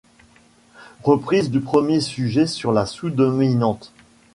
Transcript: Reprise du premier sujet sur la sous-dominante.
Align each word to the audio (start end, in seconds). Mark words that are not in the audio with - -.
Reprise 1.03 1.51
du 1.51 1.59
premier 1.61 2.01
sujet 2.01 2.47
sur 2.47 2.71
la 2.71 2.87
sous-dominante. 2.87 3.93